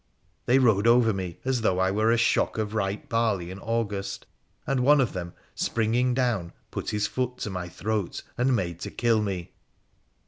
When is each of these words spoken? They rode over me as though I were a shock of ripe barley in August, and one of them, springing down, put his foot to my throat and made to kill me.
They 0.47 0.57
rode 0.57 0.87
over 0.87 1.13
me 1.13 1.37
as 1.45 1.61
though 1.61 1.77
I 1.77 1.91
were 1.91 2.09
a 2.11 2.17
shock 2.17 2.57
of 2.57 2.73
ripe 2.73 3.07
barley 3.07 3.51
in 3.51 3.59
August, 3.59 4.25
and 4.65 4.79
one 4.79 4.99
of 4.99 5.13
them, 5.13 5.33
springing 5.53 6.15
down, 6.15 6.53
put 6.71 6.89
his 6.89 7.05
foot 7.05 7.37
to 7.37 7.51
my 7.51 7.69
throat 7.69 8.23
and 8.35 8.55
made 8.55 8.79
to 8.79 8.89
kill 8.89 9.21
me. 9.21 9.51